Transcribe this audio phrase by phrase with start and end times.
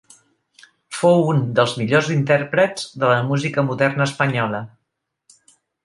[0.99, 4.65] Fou un dels millors intèrprets de la música moderna espanyola.